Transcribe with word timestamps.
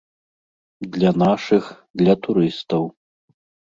Для 0.95 1.11
нашых, 1.23 1.63
для 2.05 2.19
турыстаў. 2.27 2.93